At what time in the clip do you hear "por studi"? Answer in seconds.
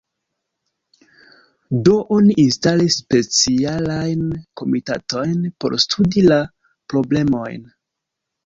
5.61-6.25